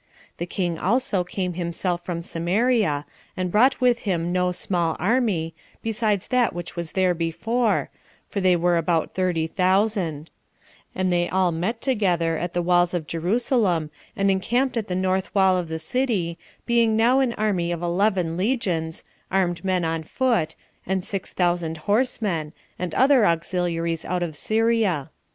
The 0.39 0.47
king 0.47 0.79
also 0.79 1.23
came 1.23 1.53
himself 1.53 2.03
from 2.03 2.23
Samaria, 2.23 3.05
and 3.37 3.51
brought 3.51 3.79
with 3.79 3.99
him 3.99 4.31
no 4.31 4.51
small 4.51 4.97
army, 4.99 5.53
besides 5.83 6.29
that 6.29 6.53
which 6.53 6.75
was 6.75 6.93
there 6.93 7.13
before, 7.13 7.91
for 8.27 8.41
they 8.41 8.55
were 8.55 8.77
about 8.77 9.13
thirty 9.13 9.45
thousand; 9.45 10.31
and 10.95 11.13
they 11.13 11.29
all 11.29 11.51
met 11.51 11.81
together 11.81 12.35
at 12.39 12.55
the 12.55 12.63
walls 12.63 12.95
of 12.95 13.05
Jerusalem, 13.05 13.91
and 14.15 14.31
encamped 14.31 14.75
at 14.75 14.87
the 14.87 14.95
north 14.95 15.35
wall 15.35 15.55
of 15.55 15.67
the 15.67 15.77
city, 15.77 16.39
being 16.65 16.95
now 16.95 17.19
an 17.19 17.33
army 17.33 17.71
of 17.71 17.83
eleven 17.83 18.37
legions, 18.37 19.03
armed 19.29 19.63
men 19.63 19.85
on 19.85 20.01
foot, 20.01 20.55
and 20.83 21.05
six 21.05 21.31
thousand 21.31 21.77
horsemen, 21.77 22.53
with 22.79 22.95
other 22.95 23.23
auxiliaries 23.23 24.03
out 24.03 24.23
of 24.23 24.35
Syria. 24.35 25.11